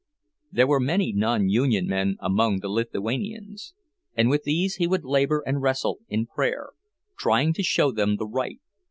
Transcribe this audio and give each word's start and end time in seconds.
There 0.51 0.65
were 0.65 0.79
many 0.79 1.13
nonunion 1.13 1.85
men 1.85 2.15
among 2.21 2.57
the 2.61 2.69
Lithuanians, 2.69 3.75
and 4.17 4.31
with 4.31 4.45
these 4.45 4.77
he 4.77 4.87
would 4.87 5.05
labor 5.05 5.43
and 5.45 5.61
wrestle 5.61 5.99
in 6.09 6.25
prayer, 6.25 6.71
trying 7.19 7.53
to 7.53 7.61
show 7.61 7.91
them 7.91 8.15
the 8.15 8.25
right. 8.25 8.59